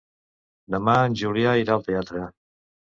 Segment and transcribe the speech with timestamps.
[0.75, 2.29] Demà en Julià irà al teatre.